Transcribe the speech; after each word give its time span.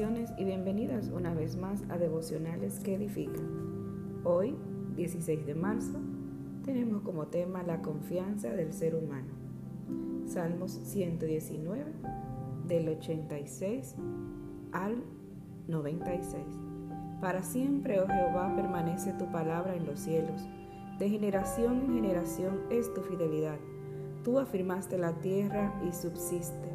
bendiciones 0.00 0.32
y 0.38 0.44
bienvenidas 0.44 1.10
una 1.10 1.34
vez 1.34 1.56
más 1.56 1.84
a 1.90 1.98
Devocionales 1.98 2.80
que 2.80 2.94
Edifican. 2.94 4.22
Hoy, 4.24 4.56
16 4.96 5.44
de 5.44 5.54
marzo, 5.54 5.98
tenemos 6.64 7.02
como 7.02 7.26
tema 7.26 7.62
la 7.62 7.82
confianza 7.82 8.48
del 8.48 8.72
ser 8.72 8.94
humano. 8.94 9.28
Salmos 10.24 10.72
119, 10.72 11.84
del 12.66 12.88
86 12.88 13.96
al 14.72 15.02
96. 15.68 16.44
Para 17.20 17.42
siempre, 17.42 18.00
oh 18.00 18.06
Jehová, 18.06 18.54
permanece 18.56 19.12
tu 19.12 19.30
palabra 19.30 19.76
en 19.76 19.84
los 19.84 20.00
cielos. 20.00 20.48
De 20.98 21.10
generación 21.10 21.78
en 21.80 21.94
generación 21.96 22.60
es 22.70 22.90
tu 22.94 23.02
fidelidad. 23.02 23.58
Tú 24.24 24.38
afirmaste 24.38 24.96
la 24.96 25.12
tierra 25.20 25.78
y 25.86 25.92
subsiste. 25.92 26.70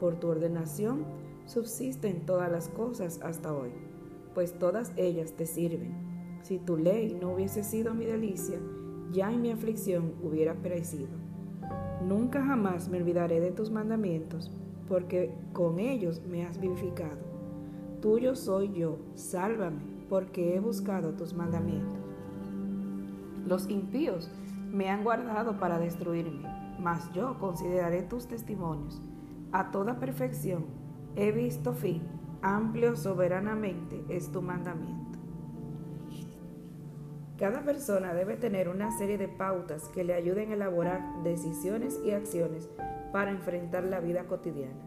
Por 0.00 0.18
tu 0.18 0.28
ordenación, 0.28 1.04
subsisten 1.52 2.24
todas 2.24 2.50
las 2.50 2.68
cosas 2.68 3.20
hasta 3.22 3.52
hoy, 3.52 3.70
pues 4.34 4.58
todas 4.58 4.92
ellas 4.96 5.32
te 5.32 5.46
sirven. 5.46 5.94
Si 6.42 6.58
tu 6.58 6.76
ley 6.76 7.16
no 7.20 7.34
hubiese 7.34 7.62
sido 7.62 7.94
mi 7.94 8.06
delicia, 8.06 8.58
ya 9.12 9.30
en 9.30 9.42
mi 9.42 9.50
aflicción 9.50 10.14
hubiera 10.22 10.54
perecido. 10.54 11.10
Nunca 12.06 12.42
jamás 12.42 12.88
me 12.88 12.98
olvidaré 12.98 13.40
de 13.40 13.52
tus 13.52 13.70
mandamientos, 13.70 14.50
porque 14.88 15.34
con 15.52 15.78
ellos 15.78 16.22
me 16.26 16.44
has 16.44 16.58
vivificado. 16.58 17.20
Tuyo 18.00 18.34
soy 18.34 18.72
yo, 18.72 18.98
sálvame, 19.14 19.82
porque 20.08 20.56
he 20.56 20.60
buscado 20.60 21.12
tus 21.12 21.34
mandamientos. 21.34 21.98
Los 23.46 23.68
impíos 23.68 24.30
me 24.72 24.88
han 24.88 25.04
guardado 25.04 25.58
para 25.58 25.78
destruirme, 25.78 26.48
mas 26.80 27.12
yo 27.12 27.38
consideraré 27.38 28.02
tus 28.02 28.26
testimonios. 28.26 29.00
A 29.52 29.70
toda 29.70 30.00
perfección 30.00 30.81
He 31.14 31.30
visto 31.30 31.74
fin, 31.74 32.00
amplio 32.40 32.96
soberanamente 32.96 34.02
es 34.08 34.32
tu 34.32 34.40
mandamiento. 34.40 35.18
Cada 37.36 37.62
persona 37.64 38.14
debe 38.14 38.36
tener 38.36 38.70
una 38.70 38.90
serie 38.96 39.18
de 39.18 39.28
pautas 39.28 39.90
que 39.90 40.04
le 40.04 40.14
ayuden 40.14 40.50
a 40.50 40.54
elaborar 40.54 41.22
decisiones 41.22 42.00
y 42.02 42.12
acciones 42.12 42.70
para 43.12 43.30
enfrentar 43.30 43.84
la 43.84 44.00
vida 44.00 44.24
cotidiana. 44.24 44.80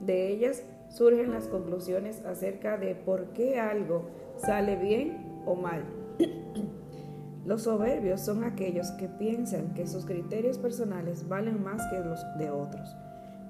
De 0.00 0.28
ellas 0.28 0.64
surgen 0.88 1.30
las 1.30 1.46
conclusiones 1.48 2.24
acerca 2.24 2.78
de 2.78 2.94
por 2.94 3.34
qué 3.34 3.60
algo 3.60 4.08
sale 4.38 4.76
bien 4.76 5.42
o 5.44 5.56
mal. 5.56 5.84
Los 7.44 7.64
soberbios 7.64 8.22
son 8.22 8.44
aquellos 8.44 8.90
que 8.92 9.08
piensan 9.08 9.74
que 9.74 9.86
sus 9.86 10.06
criterios 10.06 10.56
personales 10.56 11.28
valen 11.28 11.62
más 11.62 11.82
que 11.90 12.00
los 12.00 12.20
de 12.38 12.50
otros 12.50 12.96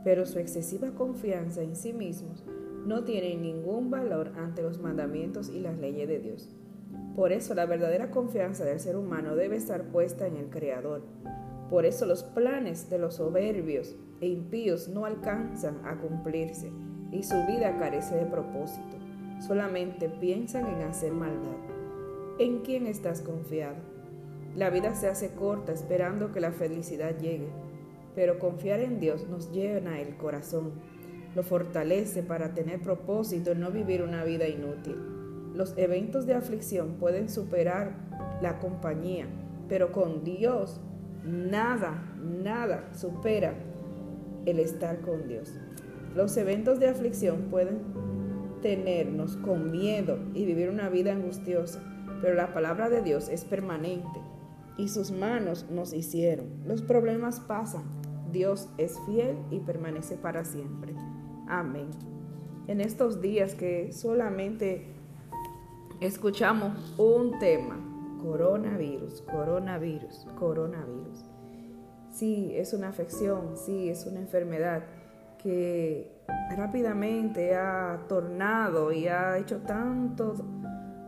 pero 0.07 0.25
su 0.25 0.39
excesiva 0.39 0.93
confianza 0.93 1.63
en 1.63 1.75
sí 1.75 1.93
mismos 1.93 2.45
no 2.87 3.03
tiene 3.03 3.35
ningún 3.35 3.91
valor 3.91 4.31
ante 4.37 4.63
los 4.63 4.79
mandamientos 4.79 5.49
y 5.49 5.59
las 5.59 5.77
leyes 5.79 6.07
de 6.07 6.21
Dios. 6.21 6.49
Por 7.17 7.33
eso 7.33 7.57
la 7.57 7.67
verdadera 7.67 8.13
confianza 8.13 8.65
del 8.65 8.79
ser 8.79 8.95
humano 8.97 9.35
debe 9.35 9.57
estar 9.57 9.83
puesta 9.89 10.29
en 10.29 10.37
el 10.37 10.49
Creador. 10.49 11.03
Por 11.69 11.87
eso 11.87 12.07
los 12.07 12.23
planes 12.23 12.89
de 12.89 12.99
los 12.99 13.17
soberbios 13.17 13.97
e 14.21 14.29
impíos 14.29 14.87
no 14.87 15.07
alcanzan 15.07 15.85
a 15.85 15.99
cumplirse 15.99 16.71
y 17.11 17.25
su 17.25 17.45
vida 17.45 17.77
carece 17.77 18.15
de 18.15 18.27
propósito. 18.27 18.97
Solamente 19.41 20.09
piensan 20.09 20.69
en 20.69 20.83
hacer 20.83 21.11
maldad. 21.11 21.57
¿En 22.39 22.61
quién 22.61 22.87
estás 22.87 23.23
confiado? 23.23 23.79
La 24.55 24.71
vida 24.71 24.95
se 24.95 25.09
hace 25.09 25.35
corta 25.35 25.73
esperando 25.73 26.31
que 26.31 26.41
la 26.41 26.53
felicidad 26.53 27.19
llegue 27.19 27.49
pero 28.17 28.39
confiar 28.39 28.81
en 28.81 28.99
Dios 28.99 29.29
nos 29.29 29.53
llena 29.53 30.01
el 30.01 30.17
corazón, 30.17 30.73
lo 31.37 31.43
fortalece 31.43 32.23
para 32.23 32.55
tener 32.55 32.81
propósito 32.81 33.53
y 33.53 33.57
no 33.57 33.71
vivir 33.71 34.03
una 34.03 34.25
vida 34.25 34.49
inútil. 34.49 34.97
Los 35.55 35.75
eventos 35.77 36.27
de 36.27 36.35
aflicción 36.35 36.95
pueden 36.99 37.29
superar 37.29 37.93
la 38.41 38.59
compañía, 38.59 39.27
pero 39.69 39.93
con 39.93 40.25
Dios 40.25 40.81
nada, 41.25 42.11
nada 42.43 42.89
supera 42.95 43.55
el 44.47 44.61
estar 44.61 45.03
con 45.03 45.29
Dios. 45.29 45.53
Los 46.15 46.37
eventos 46.39 46.81
de 46.81 46.89
aflicción 46.89 47.49
pueden 47.51 47.81
tenernos 48.63 49.37
con 49.37 49.71
miedo 49.71 50.19
y 50.33 50.47
vivir 50.47 50.71
una 50.71 50.89
vida 50.89 51.13
angustiosa, 51.13 51.83
pero 52.23 52.35
la 52.35 52.55
palabra 52.55 52.89
de 52.89 53.03
Dios 53.03 53.29
es 53.29 53.45
permanente 53.45 54.21
y 54.79 54.89
sus 54.89 55.11
manos 55.11 55.67
nos 55.71 55.93
hicieron. 55.93 56.47
Los 56.67 56.83
problemas 56.83 57.41
pasan, 57.41 57.96
Dios 58.33 58.69
es 58.79 58.99
fiel 59.07 59.37
y 59.51 59.61
permanece 59.61 60.17
para 60.17 60.45
siempre. 60.45 60.95
Amén. 61.49 61.91
En 62.67 62.81
estos 62.81 63.21
días 63.21 63.55
que 63.55 63.93
solamente 63.93 64.87
escuchamos 66.01 66.95
un 66.99 67.39
tema, 67.39 67.79
coronavirus, 68.23 69.23
coronavirus, 69.23 70.27
coronavirus. 70.39 71.25
Sí, 72.11 72.53
es 72.55 72.73
una 72.73 72.89
afección, 72.89 73.57
sí, 73.57 73.89
es 73.89 74.07
una 74.07 74.21
enfermedad 74.21 74.85
que 75.39 76.23
rápidamente 76.57 77.55
ha 77.55 78.05
tornado 78.09 78.91
y 78.91 79.07
ha 79.07 79.39
hecho 79.39 79.59
tanto 79.59 80.35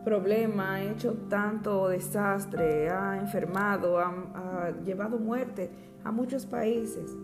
problema, 0.03 0.75
ha 0.75 0.83
hecho 0.83 1.13
tanto 1.29 1.89
desastre, 1.89 2.89
ha 2.89 3.17
enfermado, 3.17 3.99
ha, 3.99 4.71
llevado 4.83 5.17
muerte 5.17 5.69
a 6.03 6.11
muchos 6.11 6.45
países. 6.45 7.15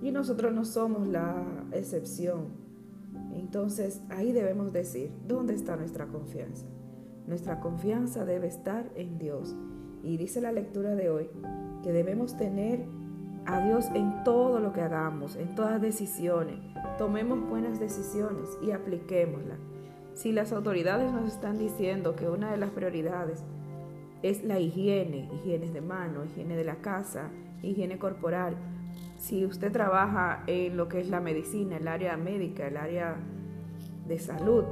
Y 0.00 0.10
nosotros 0.10 0.52
no 0.52 0.64
somos 0.64 1.06
la 1.08 1.44
excepción. 1.72 2.46
Entonces 3.34 4.02
ahí 4.08 4.32
debemos 4.32 4.72
decir, 4.72 5.12
¿dónde 5.26 5.54
está 5.54 5.76
nuestra 5.76 6.06
confianza? 6.06 6.66
Nuestra 7.26 7.60
confianza 7.60 8.24
debe 8.24 8.48
estar 8.48 8.90
en 8.96 9.18
Dios. 9.18 9.54
Y 10.02 10.16
dice 10.16 10.40
la 10.40 10.52
lectura 10.52 10.94
de 10.94 11.10
hoy 11.10 11.28
que 11.82 11.92
debemos 11.92 12.36
tener 12.36 12.84
a 13.46 13.64
Dios 13.64 13.86
en 13.94 14.24
todo 14.24 14.60
lo 14.60 14.72
que 14.72 14.80
hagamos, 14.80 15.36
en 15.36 15.54
todas 15.54 15.80
decisiones. 15.80 16.58
Tomemos 16.98 17.48
buenas 17.48 17.80
decisiones 17.80 18.48
y 18.62 18.72
apliquémoslas. 18.72 19.58
Si 20.14 20.32
las 20.32 20.52
autoridades 20.52 21.12
nos 21.12 21.32
están 21.32 21.58
diciendo 21.58 22.14
que 22.14 22.28
una 22.28 22.50
de 22.50 22.58
las 22.58 22.70
prioridades 22.70 23.44
es 24.22 24.44
la 24.44 24.58
higiene, 24.58 25.28
higiene 25.34 25.70
de 25.70 25.80
mano, 25.80 26.24
higiene 26.24 26.56
de 26.56 26.64
la 26.64 26.76
casa, 26.76 27.30
higiene 27.62 27.98
corporal, 27.98 28.56
si 29.18 29.44
usted 29.44 29.70
trabaja 29.70 30.42
en 30.46 30.76
lo 30.76 30.88
que 30.88 31.00
es 31.00 31.08
la 31.08 31.20
medicina, 31.20 31.76
el 31.76 31.88
área 31.88 32.16
médica, 32.16 32.66
el 32.66 32.76
área 32.76 33.16
de 34.06 34.18
salud, 34.18 34.64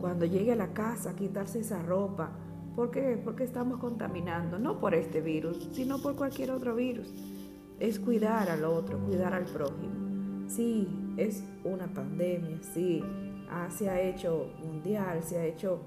cuando 0.00 0.26
llegue 0.26 0.52
a 0.52 0.56
la 0.56 0.72
casa, 0.72 1.14
quitarse 1.14 1.60
esa 1.60 1.80
ropa. 1.82 2.30
¿Por 2.74 2.90
qué? 2.90 3.20
Porque 3.24 3.44
estamos 3.44 3.78
contaminando, 3.78 4.58
no 4.58 4.80
por 4.80 4.94
este 4.94 5.20
virus, 5.20 5.68
sino 5.72 6.02
por 6.02 6.16
cualquier 6.16 6.50
otro 6.50 6.74
virus. 6.74 7.14
Es 7.78 8.00
cuidar 8.00 8.50
al 8.50 8.64
otro, 8.64 8.98
cuidar 8.98 9.32
al 9.32 9.44
prójimo. 9.44 10.48
Sí, 10.48 10.88
es 11.16 11.44
una 11.64 11.86
pandemia, 11.86 12.58
sí, 12.62 13.02
Ah, 13.50 13.68
se 13.70 13.88
ha 13.88 14.00
hecho 14.00 14.48
mundial, 14.64 15.22
se 15.22 15.38
ha 15.38 15.44
hecho 15.44 15.80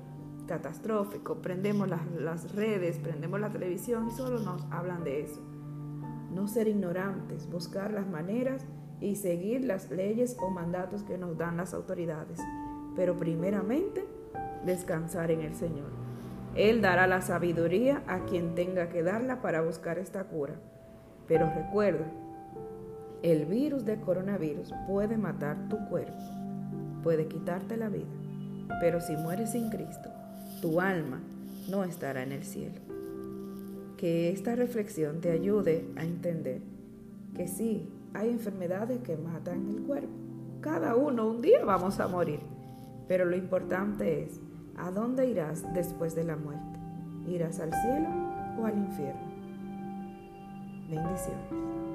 catastrófico, 0.47 1.35
prendemos 1.35 1.87
las, 1.87 2.01
las 2.17 2.55
redes, 2.55 2.97
prendemos 2.99 3.39
la 3.39 3.49
televisión 3.51 4.07
y 4.07 4.11
solo 4.11 4.39
nos 4.39 4.65
hablan 4.71 5.03
de 5.03 5.21
eso. 5.21 5.41
No 6.33 6.47
ser 6.47 6.67
ignorantes, 6.67 7.49
buscar 7.49 7.91
las 7.91 8.07
maneras 8.07 8.65
y 8.99 9.15
seguir 9.15 9.63
las 9.63 9.91
leyes 9.91 10.37
o 10.39 10.49
mandatos 10.49 11.03
que 11.03 11.17
nos 11.17 11.37
dan 11.37 11.57
las 11.57 11.73
autoridades. 11.73 12.39
Pero 12.95 13.17
primeramente, 13.17 14.05
descansar 14.65 15.29
en 15.31 15.41
el 15.41 15.53
Señor. 15.53 15.91
Él 16.55 16.81
dará 16.81 17.05
la 17.05 17.21
sabiduría 17.21 18.03
a 18.07 18.21
quien 18.25 18.55
tenga 18.55 18.89
que 18.89 19.03
darla 19.03 19.41
para 19.41 19.61
buscar 19.61 19.99
esta 19.99 20.23
cura. 20.23 20.55
Pero 21.27 21.51
recuerda, 21.53 22.05
el 23.21 23.45
virus 23.45 23.85
de 23.85 23.99
coronavirus 23.99 24.73
puede 24.87 25.17
matar 25.17 25.69
tu 25.69 25.77
cuerpo 25.89 26.37
puede 27.07 27.27
quitarte 27.29 27.77
la 27.77 27.87
vida, 27.87 28.03
pero 28.81 28.99
si 28.99 29.15
mueres 29.15 29.51
sin 29.51 29.69
Cristo, 29.69 30.09
tu 30.61 30.79
alma 30.79 31.21
no 31.69 31.83
estará 31.83 32.23
en 32.23 32.31
el 32.31 32.43
cielo. 32.43 32.79
Que 33.97 34.31
esta 34.31 34.55
reflexión 34.55 35.21
te 35.21 35.31
ayude 35.31 35.85
a 35.95 36.03
entender 36.03 36.61
que 37.35 37.47
sí, 37.47 37.89
hay 38.13 38.29
enfermedades 38.29 39.01
que 39.01 39.17
matan 39.17 39.67
el 39.69 39.81
cuerpo. 39.83 40.09
Cada 40.61 40.95
uno 40.95 41.27
un 41.27 41.41
día 41.41 41.63
vamos 41.63 41.99
a 41.99 42.07
morir, 42.07 42.39
pero 43.07 43.25
lo 43.25 43.35
importante 43.35 44.23
es, 44.23 44.39
¿a 44.75 44.91
dónde 44.91 45.27
irás 45.29 45.63
después 45.73 46.15
de 46.15 46.23
la 46.23 46.35
muerte? 46.35 46.79
¿Irás 47.27 47.59
al 47.59 47.71
cielo 47.71 48.09
o 48.59 48.65
al 48.65 48.77
infierno? 48.77 49.27
Bendiciones. 50.89 51.86